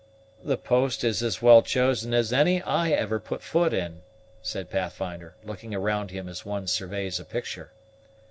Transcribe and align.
"The 0.43 0.57
post 0.57 1.03
is 1.03 1.21
as 1.21 1.43
well 1.43 1.61
chosen 1.61 2.11
as 2.11 2.33
any 2.33 2.59
I 2.63 2.89
ever 2.89 3.19
put 3.19 3.43
foot 3.43 3.71
in," 3.71 4.01
said 4.41 4.71
Pathfinder, 4.71 5.35
looking 5.43 5.75
around 5.75 6.09
him 6.09 6.27
as 6.27 6.43
one 6.43 6.65
surveys 6.65 7.19
a 7.19 7.23
picture. 7.23 7.71